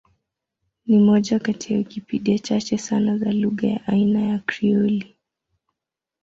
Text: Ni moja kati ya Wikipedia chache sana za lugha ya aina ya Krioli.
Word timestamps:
Ni 0.85 0.99
moja 0.99 1.39
kati 1.39 1.73
ya 1.73 1.79
Wikipedia 1.79 2.39
chache 2.39 2.77
sana 2.77 3.17
za 3.17 3.31
lugha 3.31 3.67
ya 3.67 3.87
aina 3.87 4.21
ya 4.21 4.39
Krioli. 4.39 5.17